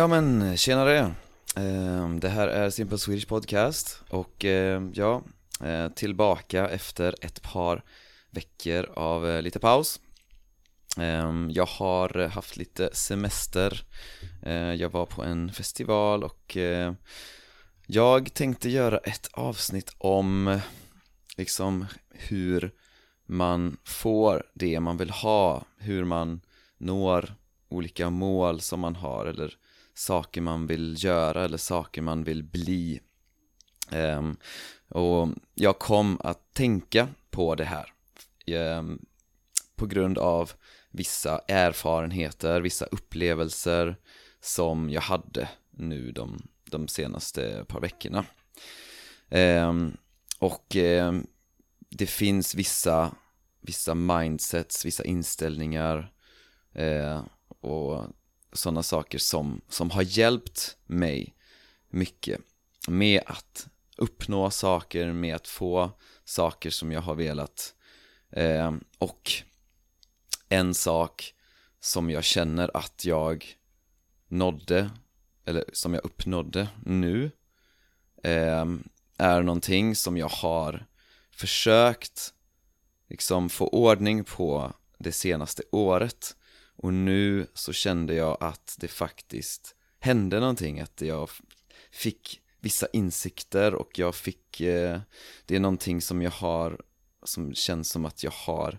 [0.00, 1.14] Ja men tjenare!
[1.56, 5.22] Ehm, det här är Simple Swedish Podcast och ehm, ja,
[5.64, 7.84] eh, tillbaka efter ett par
[8.30, 10.00] veckor av eh, lite paus
[10.96, 13.84] ehm, Jag har haft lite semester
[14.42, 16.56] eh, Jag var på en festival och
[17.86, 20.60] jag tänkte göra ett avsnitt om
[21.36, 22.74] liksom hur
[23.26, 26.40] man får det man vill ha, hur man
[26.78, 27.34] når
[27.68, 29.56] olika mål som man har eller
[29.94, 33.00] saker man vill göra eller saker man vill bli.
[33.92, 34.36] Um,
[34.88, 37.92] Och jag kom att tänka på det här
[38.78, 39.06] um,
[39.76, 40.52] på grund av
[40.90, 43.96] vissa erfarenheter, vissa upplevelser
[44.40, 48.24] som jag hade nu de, de senaste par veckorna.
[49.30, 49.96] Um,
[50.38, 50.76] Och
[51.90, 53.14] det finns vissa,
[53.60, 56.12] vissa mindsets, vissa inställningar
[56.72, 57.24] eh,
[57.60, 58.04] och
[58.52, 61.34] sådana saker som, som har hjälpt mig
[61.88, 62.40] mycket
[62.88, 65.90] med att uppnå saker, med att få
[66.24, 67.74] saker som jag har velat.
[68.30, 69.32] Eh, och
[70.48, 71.34] en sak
[71.80, 73.56] som jag känner att jag
[74.28, 74.90] nådde,
[75.44, 77.30] eller som jag uppnådde nu
[78.22, 78.66] eh,
[79.16, 80.86] är någonting som jag har
[81.30, 82.34] försökt
[83.08, 86.36] liksom få ordning på det senaste året
[86.82, 91.30] och nu så kände jag att det faktiskt hände någonting, att jag
[91.90, 95.00] fick vissa insikter och jag fick, eh,
[95.46, 96.80] det är någonting som jag har,
[97.22, 98.78] som känns som att jag har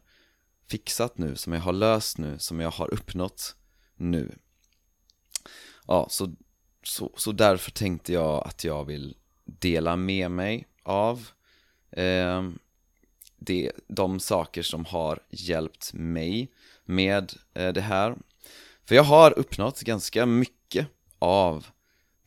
[0.67, 3.55] fixat nu, som jag har löst nu, som jag har uppnått
[3.95, 4.35] nu.
[5.87, 6.35] Ja, så,
[6.83, 11.27] så, så därför tänkte jag att jag vill dela med mig av
[11.91, 12.49] eh,
[13.43, 16.51] det, de saker som har hjälpt mig
[16.85, 18.15] med eh, det här.
[18.85, 20.87] För jag har uppnått ganska mycket
[21.19, 21.67] av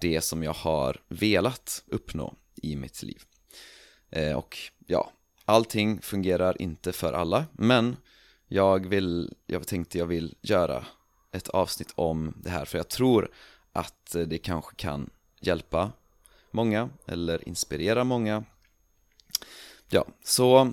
[0.01, 3.23] det som jag har velat uppnå i mitt liv.
[4.11, 5.11] Eh, och ja,
[5.45, 7.97] allting fungerar inte för alla, men
[8.49, 10.87] jag vill, jag tänkte jag vill göra
[11.33, 13.31] ett avsnitt om det här, för jag tror
[13.73, 15.93] att eh, det kanske kan hjälpa
[16.51, 18.45] många, eller inspirera många.
[19.89, 20.73] Ja, så,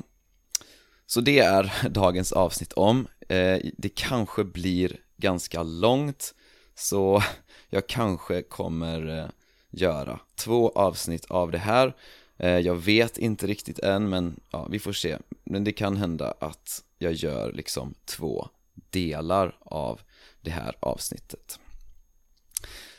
[1.12, 3.08] så det är dagens avsnitt om.
[3.28, 6.36] Eh, det kanske blir ganska långt,
[6.76, 7.24] så
[7.70, 9.26] jag kanske kommer eh,
[9.70, 11.96] göra två avsnitt av det här.
[12.38, 15.18] Eh, jag vet inte riktigt än, men ja, vi får se.
[15.44, 18.48] Men det kan hända att jag gör liksom två
[18.90, 20.02] delar av
[20.42, 21.60] det här avsnittet.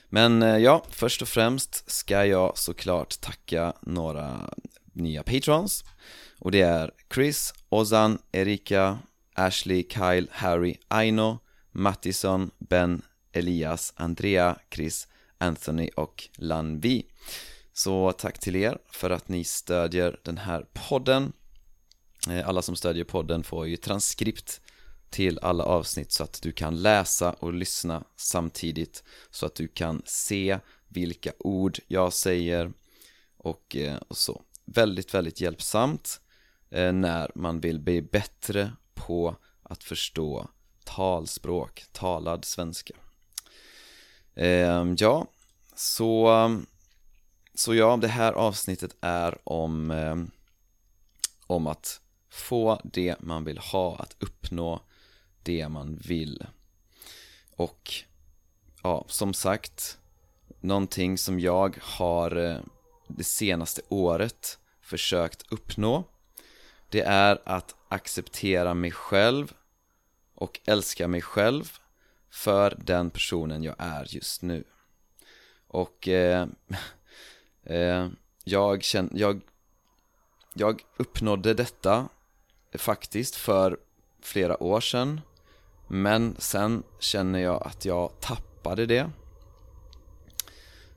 [0.08, 4.50] Men ja, först och främst ska jag såklart tacka några
[4.92, 5.84] nya patrons
[6.38, 8.98] och det är Chris, Ozan, Erika,
[9.34, 11.38] Ashley, Kyle, Harry, Aino,
[11.72, 15.08] Mattison, Ben, Elias, Andrea, Chris,
[15.38, 17.06] Anthony och Lanvi.
[17.72, 21.32] Så tack till er för att ni stödjer den här podden.
[22.30, 24.60] Eh, alla som stödjer podden får ju transkript
[25.10, 30.02] till alla avsnitt så att du kan läsa och lyssna samtidigt så att du kan
[30.04, 32.72] se vilka ord jag säger
[33.36, 34.42] och, eh, och så.
[34.64, 36.20] Väldigt, väldigt hjälpsamt
[36.70, 40.48] eh, när man vill bli bättre på att förstå
[40.84, 42.94] talspråk, talad svenska.
[44.34, 45.26] Ehm, ja,
[45.74, 46.30] så,
[47.54, 50.16] så ja, det här avsnittet är om, eh,
[51.46, 54.80] om att få det man vill ha, att uppnå
[55.42, 56.46] det man vill.
[57.56, 57.92] Och
[58.82, 59.98] ja, som sagt,
[60.60, 62.58] någonting som jag har eh,
[63.16, 66.04] det senaste året försökt uppnå,
[66.88, 69.52] det är att acceptera mig själv
[70.34, 71.78] och älska mig själv
[72.30, 74.64] för den personen jag är just nu.
[75.66, 76.46] Och eh,
[77.64, 78.08] eh,
[78.44, 79.10] jag, känner..
[79.14, 79.40] jag,
[80.54, 82.08] jag uppnådde detta
[82.74, 83.78] faktiskt för
[84.20, 85.20] flera år sedan
[85.88, 89.10] men sen känner jag att jag tappade det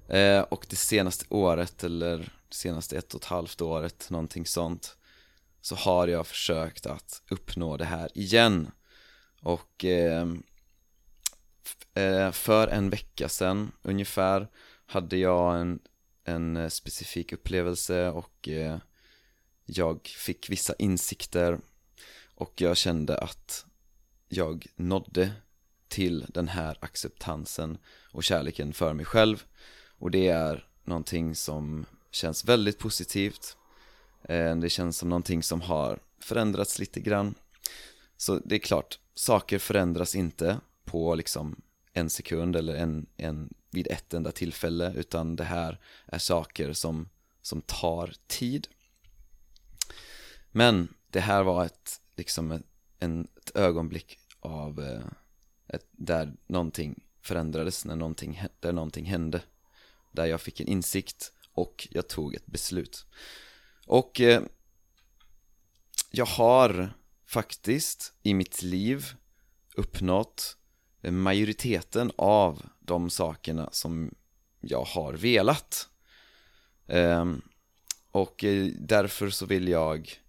[0.08, 4.98] eh, Och det senaste året, eller senaste ett och ett halvt året, någonting sånt
[5.62, 8.72] Så har jag försökt att uppnå det här igen.
[9.42, 10.44] Och ehm,
[11.94, 14.48] eh, för en vecka sedan ungefär
[14.86, 15.80] hade jag en,
[16.24, 18.78] en eh, specifik upplevelse och eh,
[19.66, 21.60] jag fick vissa insikter
[22.36, 23.66] och jag kände att
[24.28, 25.32] jag nådde
[25.88, 27.78] till den här acceptansen
[28.12, 29.44] och kärleken för mig själv
[30.06, 33.58] och det är någonting som känns väldigt positivt.
[34.24, 37.36] Eh, det känns som någonting som har förändrats lite grann.
[38.18, 41.62] Så det är klart, saker förändras inte på liksom
[41.94, 47.10] en sekund eller en, en vid ett enda tillfälle utan det här är saker som,
[47.42, 48.68] som tar tid.
[50.52, 52.64] Men det här var ett, liksom ett,
[53.00, 55.06] en, ett ögonblick av eh,
[55.68, 59.42] ett, där någonting förändrades, när någonting, där någonting hände
[60.16, 63.06] där jag fick en insikt och jag tog ett beslut
[63.86, 64.42] och eh,
[66.12, 66.94] jag har
[67.26, 69.06] faktiskt i mitt liv
[69.76, 70.58] uppnått
[71.02, 74.16] majoriteten av de sakerna som
[74.62, 75.88] jag har velat.
[76.88, 77.50] Ehm, eh,
[78.12, 78.46] och
[78.80, 80.20] därför så vill jag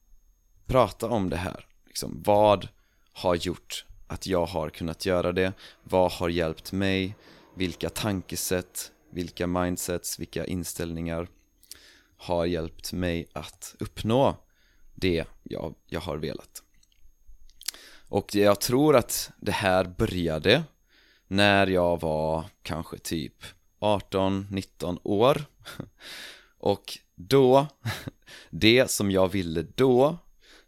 [0.66, 1.66] prata om det här.
[1.86, 2.68] Liksom, vad
[3.12, 5.52] har gjort att jag har kunnat göra det?
[5.82, 7.16] Vad har hjälpt mig?
[7.54, 11.29] Vilka tankesätt, vilka mindsets, vilka inställningar
[12.17, 14.37] har hjälpt mig att uppnå
[14.94, 16.62] det jag, jag har velat?
[18.08, 20.64] Och jag tror att det här började
[21.29, 23.44] när jag var kanske typ
[23.81, 25.44] 18-19 år
[26.58, 27.67] och då,
[28.50, 30.19] det som jag ville då,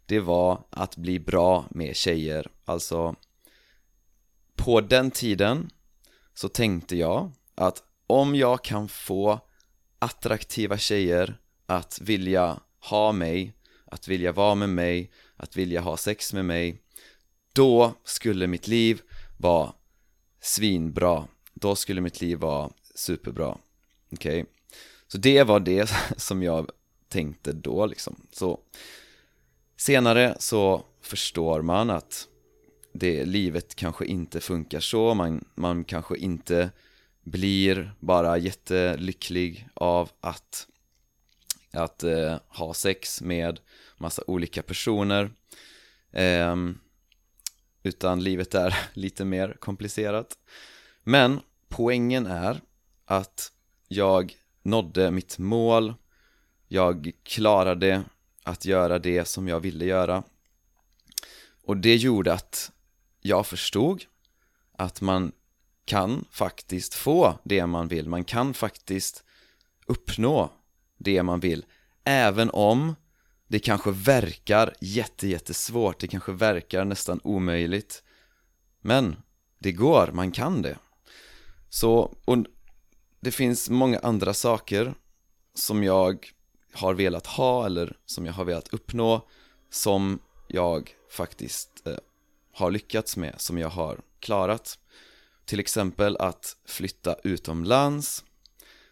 [0.05, 3.15] det var att bli bra med tjejer Alltså,
[4.55, 5.69] på den tiden
[6.33, 9.39] så tänkte jag att om jag kan få
[9.99, 13.53] attraktiva tjejer att vilja ha mig,
[13.85, 16.81] att vilja vara med mig, att vilja ha sex med mig
[17.53, 19.01] då skulle mitt liv
[19.37, 19.73] vara
[20.41, 21.27] svinbra.
[21.53, 23.57] Då skulle mitt liv vara superbra.
[24.11, 24.41] Okej?
[24.41, 24.53] Okay?
[25.07, 26.69] Så det var det som jag
[27.07, 28.15] tänkte då liksom.
[28.31, 28.59] Så
[29.77, 32.27] senare så förstår man att
[32.93, 36.71] det, livet kanske inte funkar så, man, man kanske inte
[37.31, 40.67] blir bara jättelycklig av att,
[41.73, 43.59] att eh, ha sex med
[43.97, 45.31] massa olika personer.
[46.11, 46.55] Eh,
[47.83, 50.37] utan livet är lite mer komplicerat.
[51.03, 52.61] Men poängen är
[53.05, 53.51] att
[53.87, 55.93] jag nådde mitt mål,
[56.67, 58.03] jag klarade
[58.43, 60.23] att göra det som jag ville göra.
[61.63, 62.71] Och det gjorde att
[63.21, 64.05] jag förstod
[64.71, 65.31] att man
[65.89, 69.23] kan faktiskt få det man vill, man kan faktiskt
[69.85, 70.51] uppnå
[70.97, 71.65] det man vill,
[72.03, 72.95] även om
[73.47, 78.03] det kanske verkar jätte, jättesvårt, det kanske verkar nästan omöjligt.
[78.81, 79.15] Men
[79.59, 80.77] det går, man kan det.
[81.69, 82.37] Så, och
[83.19, 84.93] det finns många andra saker
[85.53, 86.31] som jag
[86.73, 89.27] har velat ha eller som jag har velat uppnå
[89.69, 91.97] som jag faktiskt eh,
[92.53, 94.79] har lyckats med, som jag har klarat.
[95.49, 98.23] Till exempel att flytta utomlands.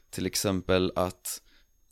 [0.10, 1.42] Till exempel att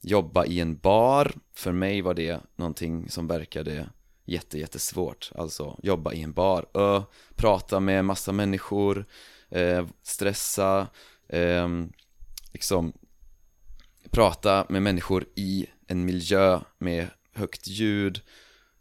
[0.01, 3.89] jobba i en bar, för mig var det någonting som verkade
[4.25, 5.31] jätte, jättesvårt.
[5.35, 7.01] Alltså jobba i en bar, ö,
[7.35, 9.05] prata med massa människor,
[9.49, 10.87] eh, stressa,
[11.29, 11.67] eh,
[12.53, 12.93] liksom
[14.11, 18.21] prata med människor i en miljö med högt ljud,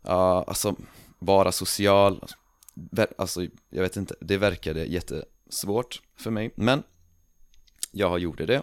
[0.06, 0.12] uh,
[0.46, 0.76] alltså
[1.18, 6.82] vara social, alltså, alltså jag vet inte, det verkade jätte svårt för mig, men
[7.92, 8.62] jag gjorde det.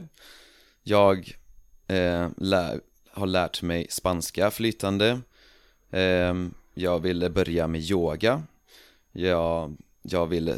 [0.83, 1.37] Jag
[1.87, 5.21] eh, lär, har lärt mig spanska flytande.
[5.89, 6.33] Eh,
[6.73, 8.43] Jag ville börja med yoga.
[9.11, 10.57] Jag, jag ville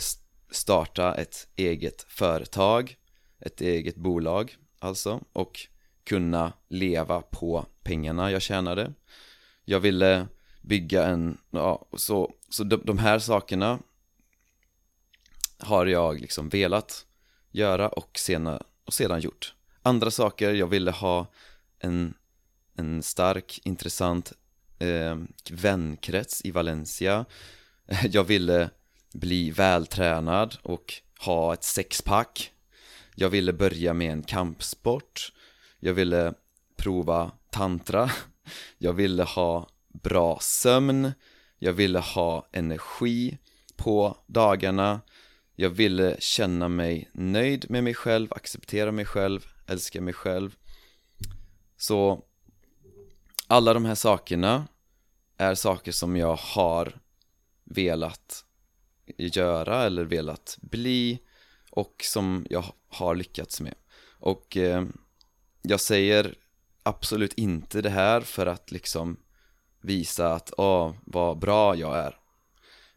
[0.52, 2.96] starta ett eget företag
[3.40, 5.68] Ett eget bolag alltså och
[6.04, 8.94] kunna leva på pengarna jag tjänade.
[9.66, 10.28] Jag ville
[10.62, 13.80] bygga en, ja, så, så de, de här sakerna
[15.64, 17.06] har jag liksom velat
[17.52, 19.54] göra och, sena, och sedan gjort.
[19.82, 21.28] Andra saker, jag ville ha
[21.80, 22.14] en,
[22.76, 24.34] en stark, intressant
[24.80, 25.18] eh,
[25.52, 27.26] vänkrets i Valencia.
[28.10, 28.70] Jag ville
[29.14, 32.52] bli vältränad och ha ett sexpack.
[33.16, 35.32] Jag ville börja med en kampsport.
[35.80, 36.34] Jag ville
[36.78, 38.12] prova tantra.
[38.78, 41.12] Jag ville ha bra sömn.
[41.60, 43.38] Jag ville ha energi
[43.76, 45.02] på dagarna.
[45.56, 50.56] Jag ville känna mig nöjd med mig själv, acceptera mig själv älska mig själv.
[51.78, 52.24] Så
[53.48, 54.68] alla de här sakerna
[55.38, 57.00] är saker som jag har
[57.64, 58.46] velat
[59.18, 61.20] göra eller velat bli
[61.70, 63.76] och som jag har lyckats med.
[64.20, 64.86] Och eh,
[65.62, 66.36] jag säger
[66.84, 69.18] absolut inte det här för att liksom
[69.82, 72.20] visa att åh, vad bra jag är.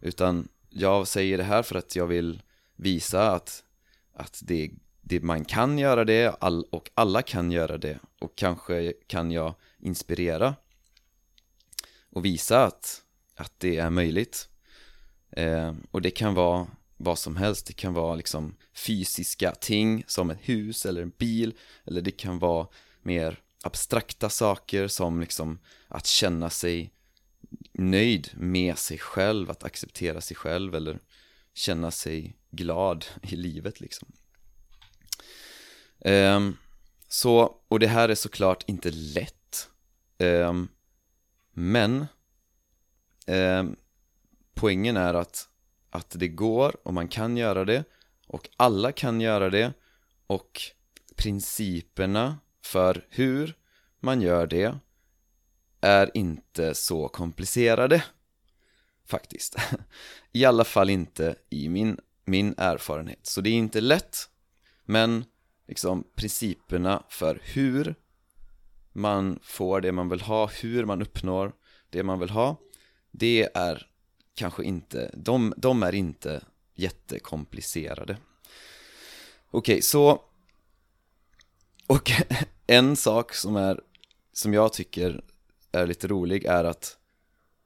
[0.01, 2.43] Utan jag säger det här för att jag vill
[2.77, 3.65] visa att,
[4.13, 4.71] att det
[5.09, 9.55] det, man kan göra det all, och alla kan göra det och kanske kan jag
[9.79, 10.55] inspirera
[12.11, 13.03] och visa att,
[13.37, 14.49] att det är möjligt.
[15.31, 16.67] Eh, och det kan vara
[16.97, 21.55] vad som helst, det kan vara liksom fysiska ting som ett hus eller en bil
[21.85, 22.67] eller det kan vara
[23.03, 26.91] mer abstrakta saker som liksom att känna sig
[27.73, 30.99] nöjd med sig själv, att acceptera sig själv eller
[31.55, 34.09] känna sig glad i livet liksom.
[35.99, 36.57] Um,
[37.09, 39.69] så, och det här är såklart inte lätt.
[40.19, 40.69] Um,
[41.53, 42.07] men
[43.27, 43.77] um,
[44.55, 45.49] poängen är att,
[45.91, 47.85] att det går och man kan göra det
[48.27, 49.73] och alla kan göra det
[50.27, 50.61] och
[51.17, 53.55] principerna för hur
[54.01, 54.79] man gör det
[55.81, 58.05] är inte så komplicerade
[59.05, 59.57] faktiskt.
[60.33, 63.27] I alla fall inte i min, min erfarenhet.
[63.27, 64.17] Så det är inte lätt,
[64.85, 65.25] men
[65.69, 67.95] liksom principerna för hur
[68.93, 71.53] man får det man vill ha, hur man uppnår
[71.91, 72.57] det man vill ha,
[73.11, 73.91] det är
[74.35, 76.43] kanske inte, de, de är inte
[76.75, 78.17] jättekomplicerade.
[79.51, 80.23] Okej, okay, så
[81.87, 82.11] och
[82.67, 83.81] en sak som är,
[84.33, 85.25] som jag tycker
[85.73, 86.99] är lite rolig är att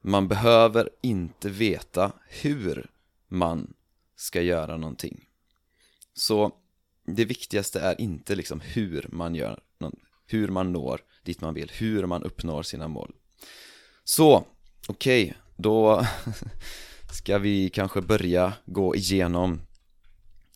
[0.03, 2.91] man behöver inte veta hur
[3.29, 3.75] man
[4.21, 5.29] ska göra någonting.
[6.15, 6.53] Så
[7.07, 9.61] det viktigaste är inte liksom hur man gör,
[10.27, 13.15] hur man når dit man vill, hur man uppnår sina mål.
[14.05, 14.47] Så,
[14.89, 16.07] okej, okay, då
[17.13, 19.61] ska vi kanske börja gå igenom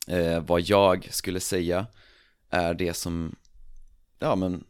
[0.08, 1.86] eh, vad jag skulle säga
[2.50, 3.36] är det som,
[4.18, 4.64] ja men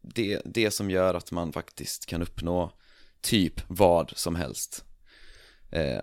[0.00, 2.72] det, det som gör att man faktiskt kan uppnå
[3.20, 4.84] typ vad som helst.
[5.70, 6.02] Eh,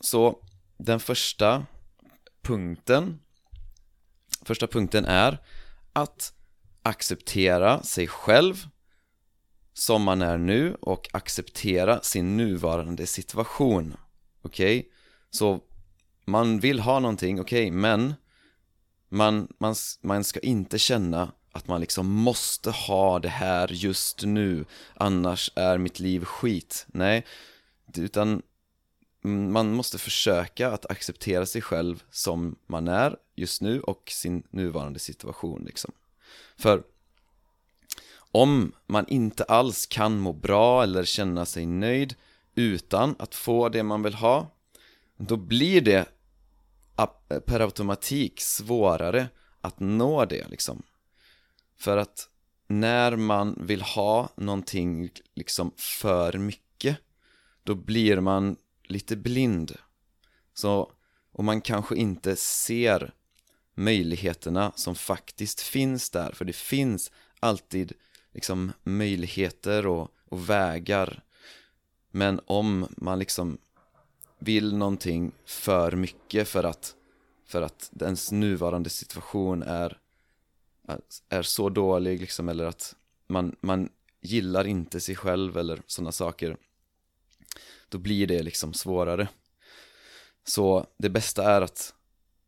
[0.00, 0.47] så
[0.78, 1.66] den första
[2.42, 3.20] punkten
[4.42, 5.38] Första punkten är
[5.92, 6.32] att
[6.82, 8.66] acceptera sig själv
[9.72, 13.96] som man är nu och acceptera sin nuvarande situation.
[14.42, 14.78] Okej?
[14.78, 14.90] Okay?
[15.30, 15.60] Så
[16.24, 18.14] man vill ha någonting, okej, okay, men
[19.08, 24.64] man, man, man ska inte känna att man liksom måste ha det här just nu,
[24.94, 26.86] annars är mitt liv skit.
[26.88, 27.26] Nej,
[27.96, 28.42] utan
[29.28, 34.42] Mm, man måste försöka att acceptera sig själv som man är just nu och sin
[34.50, 35.92] nuvarande situation liksom.
[36.56, 36.82] För
[38.32, 42.14] om man inte alls kan må bra eller känna sig nöjd
[42.54, 44.50] utan att få det man vill ha,
[45.16, 46.06] då blir det
[47.46, 49.28] per automatik svårare
[49.60, 50.82] att nå det liksom.
[51.76, 52.28] För att
[52.66, 56.96] när man vill ha någonting liksom för mycket,
[57.64, 58.56] då blir man
[58.88, 59.76] lite blind.
[60.54, 60.92] Så,
[61.32, 63.14] och man kanske inte ser
[63.74, 67.92] möjligheterna som faktiskt finns där, för det finns alltid
[68.32, 71.22] liksom möjligheter och, och vägar.
[72.10, 73.58] Men om man liksom
[74.38, 76.94] vill någonting för mycket för att,
[77.46, 79.98] för att ens nuvarande situation är,
[81.28, 82.94] är så dålig liksom, eller att
[83.26, 83.88] man, man
[84.20, 86.56] gillar inte sig själv eller sådana saker
[87.88, 89.28] då blir det liksom svårare.
[90.44, 91.94] Så det bästa är att,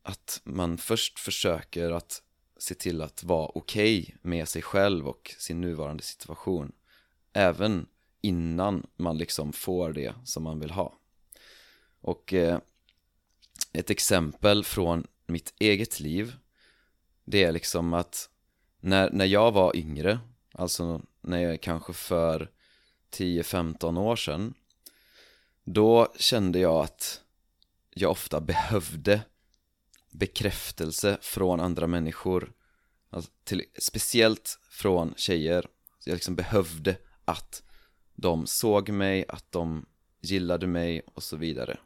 [0.02, 2.22] att man först försöker att
[2.58, 6.72] se till att vara okej okay med sig själv och sin nuvarande situation.
[7.32, 7.86] Även
[8.20, 10.98] innan man liksom får det som man vill ha.
[12.00, 12.58] Och eh,
[13.72, 16.36] ett exempel från mitt eget liv
[17.24, 18.30] Det är liksom att
[18.80, 20.18] när, när jag var yngre
[20.52, 22.50] Alltså när jag kanske för
[23.12, 24.54] 10-15 år sedan
[25.64, 27.20] då kände jag att
[27.90, 29.22] jag ofta behövde
[30.10, 32.52] bekräftelse från andra människor.
[33.10, 35.66] Alltså till, Speciellt från tjejer.
[36.04, 37.62] Jag liksom behövde att
[38.14, 39.86] de såg mig, att de
[40.20, 41.78] gillade mig och så vidare.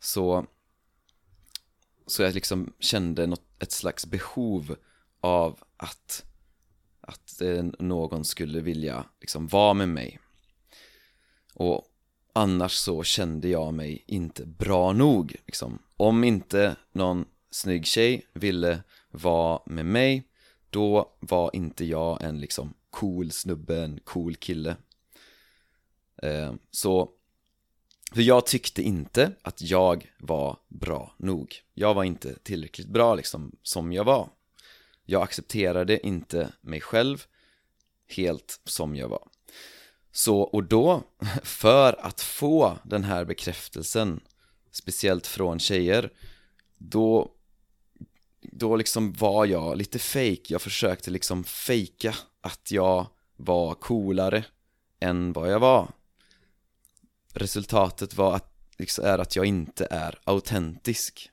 [0.00, 0.46] Så
[2.06, 4.76] Så jag liksom kände något, ett slags behov
[5.20, 6.24] av att
[7.00, 10.20] Att eh, någon skulle vilja liksom vara med mig.
[11.54, 11.84] Och
[12.38, 15.82] Annars så kände jag mig inte bra nog liksom.
[15.96, 20.22] Om inte någon snygg tjej ville vara med mig
[20.70, 24.76] Då var inte jag en liksom cool snubbe, en cool kille.
[26.22, 27.10] Eh, Så
[28.12, 31.56] För jag tyckte inte att jag var bra nog.
[31.74, 34.28] Jag var inte tillräckligt bra liksom som jag var.
[35.04, 37.24] Jag accepterade inte mig själv
[38.16, 39.28] helt som jag var
[40.12, 41.02] så, och då,
[41.42, 44.20] för att få den här bekräftelsen
[44.70, 46.12] Speciellt från tjejer
[46.78, 47.30] Då
[48.40, 50.42] Då liksom var jag lite fake.
[50.48, 54.44] Jag försökte liksom fejka att jag var coolare
[55.00, 55.88] än vad jag var.
[57.34, 61.30] Resultatet var att liksom är att jag inte är autentisk.